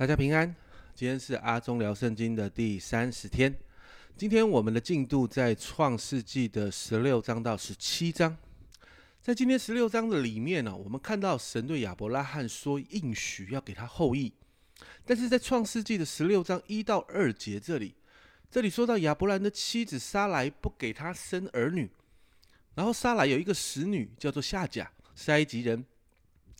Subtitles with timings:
[0.00, 0.56] 大家平安，
[0.94, 3.54] 今天是阿忠聊圣经的第三十天。
[4.16, 8.34] 今天我们的进度在创世纪的十六章到十七章。
[9.20, 14.32] 在今天十六章的里面呢，我们看到神对亚伯拉罕说应许要给他后裔，
[15.04, 17.94] 但是在创世纪的十六章一到二节这里，
[18.50, 21.90] 这里说到亚伯兰的妻子撒来不给他生儿女，
[22.74, 25.84] 然后撒来有一个使女叫做夏甲，是埃及人。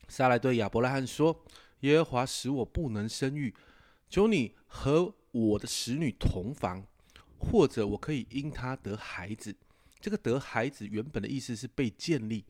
[0.08, 1.42] 撒来对亚伯拉罕说。
[1.80, 3.54] 耶和华使我不能生育，
[4.08, 6.86] 求你和我的使女同房，
[7.38, 9.54] 或者我可以因他得孩子。
[10.00, 12.44] 这个得孩子原本的意思是被建立，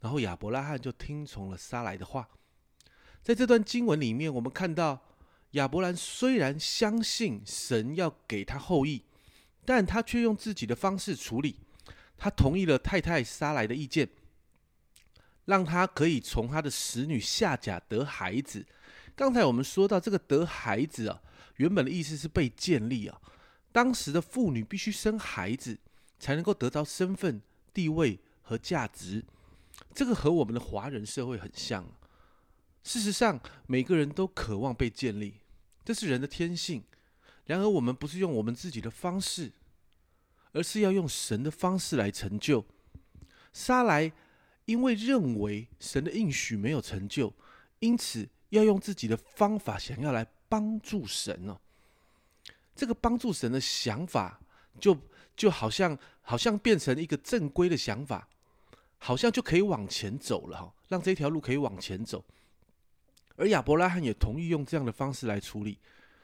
[0.00, 2.28] 然后亚伯拉罕就听从了撒来的话。
[3.22, 5.02] 在这段经文里面，我们看到
[5.52, 9.04] 亚伯兰虽然相信神要给他后裔，
[9.64, 11.60] 但他却用自己的方式处理。
[12.16, 14.08] 他同意了太太撒来的意见。
[15.46, 18.64] 让他可以从他的使女夏甲得孩子。
[19.14, 21.22] 刚才我们说到这个得孩子啊，
[21.56, 23.20] 原本的意思是被建立啊。
[23.70, 25.78] 当时的妇女必须生孩子，
[26.18, 27.40] 才能够得到身份、
[27.72, 29.24] 地位和价值。
[29.92, 31.84] 这个和我们的华人社会很像。
[32.82, 35.34] 事实上，每个人都渴望被建立，
[35.84, 36.82] 这是人的天性。
[37.46, 39.52] 然而，我们不是用我们自己的方式，
[40.52, 42.64] 而是要用神的方式来成就。
[43.52, 44.12] 杀来。
[44.66, 47.32] 因为认为神的应许没有成就，
[47.80, 51.58] 因此要用自己的方法想要来帮助神呢。
[52.74, 54.40] 这个帮助神的想法，
[54.80, 54.96] 就
[55.36, 58.26] 就好像好像变成一个正规的想法，
[58.98, 62.24] 好像就可以往前走了哈，让这条路可以往前走。
[63.36, 65.78] 而亚伯拉罕也同意用这样的方式来处理，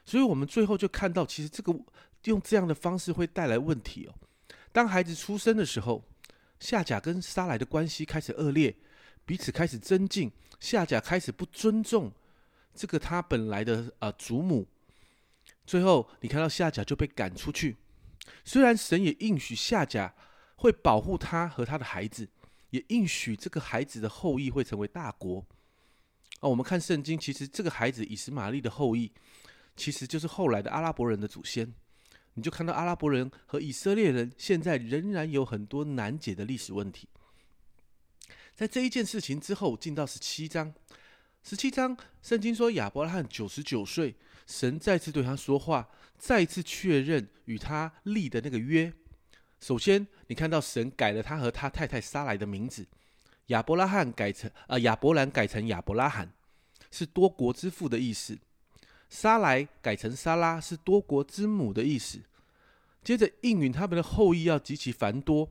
[0.04, 1.78] 所以我们最后就看到，其实这个
[2.24, 4.14] 用这样的方式会带来问题哦。
[4.72, 6.02] 当孩子出生的时候。
[6.60, 8.76] 夏甲跟沙来的关系开始恶劣，
[9.24, 10.30] 彼此开始增进。
[10.60, 12.12] 夏甲开始不尊重
[12.74, 14.68] 这个他本来的啊祖母，
[15.66, 17.76] 最后你看到夏甲就被赶出去。
[18.44, 20.14] 虽然神也应许夏甲
[20.56, 22.28] 会保护他和他的孩子，
[22.68, 25.44] 也应许这个孩子的后裔会成为大国。
[26.40, 29.10] 啊，我们看圣经，其实这个孩子以实玛利的后裔，
[29.76, 31.74] 其实就是后来的阿拉伯人的祖先。
[32.34, 37.08] 你就看到阿拉伯人和以色列人现在仍然有很多难解的历史问题。
[38.54, 40.72] 在这一件事情之后，进到十七章，
[41.42, 44.14] 十七章圣经说亚伯拉罕九十九岁，
[44.46, 48.92] 神再次对他说话，再次确认与他立的那个约。
[49.60, 52.86] 首先，你看到神改了他和他太太撒来的名字，
[53.46, 56.32] 亚伯拉罕改成啊亚伯兰改成亚伯拉罕，
[56.90, 58.38] 是多国之父的意思。
[59.10, 62.20] 沙来改成沙拉，是多国之母的意思。
[63.02, 65.50] 接着应允他们的后裔要极其繁多，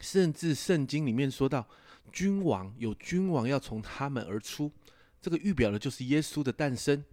[0.00, 1.66] 甚至圣经里面说到，
[2.12, 4.70] 君王有君王要从他们而出，
[5.20, 7.04] 这个预表的就是耶稣的诞生。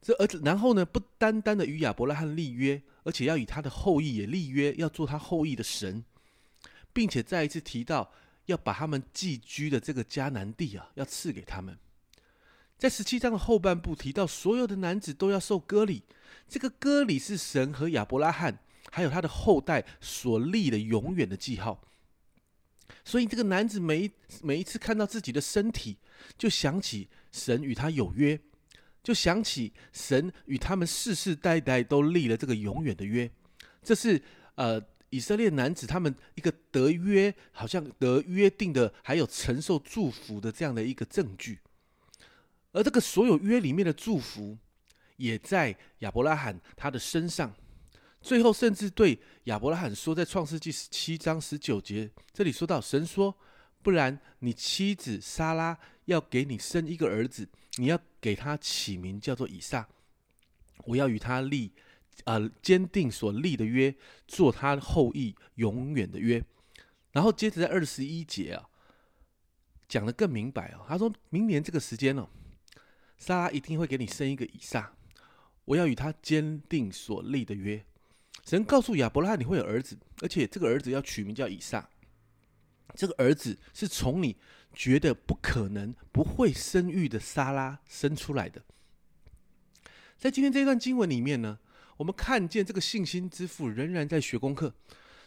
[0.00, 6.04] 这而然后呢，不单单的与亚伯拉罕立约，而且要与他的后裔也立约，要做他后裔的神，
[6.92, 8.12] 并且再一次提到
[8.46, 11.76] 要把他们寄居的这个迦南地啊，要赐给他们。
[12.78, 16.04] 在十七章的后半部提到，所有的男子都要受割礼。
[16.48, 18.60] 这个割礼是神和亚伯拉罕
[18.92, 21.82] 还有他的后代所立的永远的记号。
[23.04, 24.10] 所以，这个男子每一
[24.42, 25.96] 每一次看到自己的身体，
[26.38, 28.38] 就想起神与他有约，
[29.02, 33.28] 就想起神与他们世世代代都立了这个永远的约。
[33.82, 34.22] 这是
[34.54, 41.58] 呃以色列男子他们一个得约，好像得约定的，还有承受祝福的这样的一个证据。
[42.78, 44.56] 而这个所有约里面的祝福，
[45.16, 47.52] 也在亚伯拉罕他的身上。
[48.20, 53.36] 最后，甚至对亚伯拉罕说，在创世纪十七章十九节，这里说到神说
[53.82, 59.88] ：“不然，你妻子莎拉要给你生一个儿子，你要给他起名叫做以撒。
[60.84, 61.72] 我要与他立，
[62.26, 63.92] 呃，坚定所立的约，
[64.28, 66.44] 做他后裔永远的约。”
[67.10, 68.68] 然后接着在二十一节啊，
[69.88, 70.86] 讲的更明白啊。
[70.86, 72.28] 他说明年这个时间呢。
[73.18, 74.92] 莎拉一定会给你生一个以撒，
[75.64, 77.84] 我要与他坚定所立的约。
[78.46, 81.88] 神告诉亚伯拉罕你会有儿子，而且这个儿子要取名叫以撒。
[82.94, 84.36] 这个儿子是从你
[84.72, 88.62] 觉得不可能、不会生育的莎拉生出来的。
[90.16, 91.58] 在今天这一段经文里面呢，
[91.98, 94.74] 我们看见这个信心之父仍然在学功课。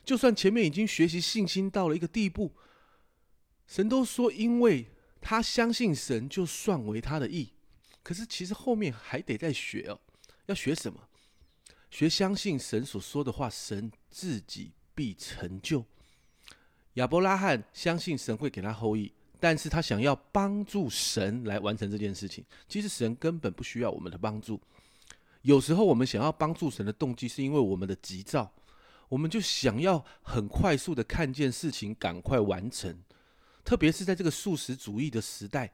[0.03, 2.55] 就算前面已经学习信心到了一个地步，
[3.67, 4.87] 神都说，因为
[5.21, 7.53] 他相信神，就算为他的义。
[8.03, 9.99] 可是，其实后面还得再学哦。
[10.47, 10.99] 要学什么？
[11.89, 15.85] 学相信神所说的话，神自己必成就。
[16.95, 22.43] 亚伯拉罕相信神会给他后裔，但是他想要帮助神来完成这件事情。
[22.67, 24.59] 其实神根本不需要我们的帮助。
[25.41, 28.51] 有时候我们想要帮助神的动机，是因为我们的急躁，
[29.09, 32.97] 我们就想要很快速的看见事情，赶快完成。
[33.63, 35.71] 特别是在这个素食主义的时代。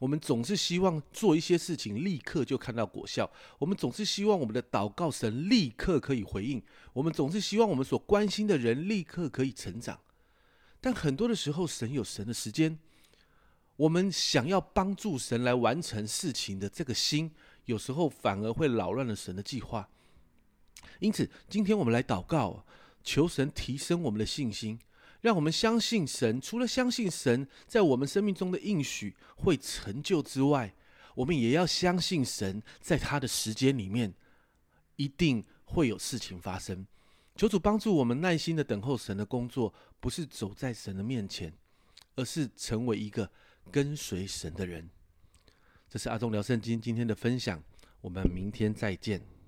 [0.00, 6.60] 我们总是希望做一些事情立刻就看到果效，我们总是希望我们的祷告神立刻可以回应，
[6.94, 10.00] 我们总是希望我们所关心的人立刻可以成长。
[10.80, 12.78] 但很多的时候，神有神的时间，
[13.76, 17.30] 我们想要帮助神来完成事情的这个心，
[17.66, 19.86] 有时候反而会扰乱了神的计划。
[20.98, 22.64] 因此，今天我们来祷告，
[23.04, 24.78] 求神提升我们的信心。
[25.20, 30.74] 让我们相信神，除了相信神在我们生命中的应许会成就之外，
[31.14, 34.14] 我们也要相信神在他的时间里面
[34.96, 36.86] 一定会有事情发生。
[37.36, 41.52] 求主帮助我们耐心的等候神的工作，不是走在神的面前，
[42.16, 43.30] 而是成为一个
[43.70, 44.88] 跟随神的人。
[45.88, 47.62] 这是阿忠聊圣经今天的分享，
[48.00, 49.39] 我们明天再见。